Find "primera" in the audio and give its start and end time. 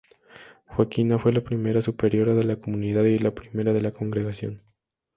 1.43-1.79, 3.35-3.71